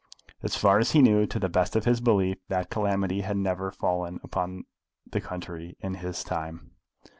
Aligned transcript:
As 0.41 0.55
far 0.55 0.79
as 0.79 0.93
he 0.93 1.01
knew, 1.03 1.27
to 1.27 1.37
the 1.37 1.47
best 1.47 1.75
of 1.75 1.85
his 1.85 2.01
belief, 2.01 2.39
that 2.47 2.71
calamity 2.71 3.21
had 3.21 3.37
never 3.37 3.69
fallen 3.71 4.19
upon 4.23 4.63
the 5.05 5.21
country 5.21 5.77
in 5.79 5.93
his 5.93 6.23
time. 6.23 6.71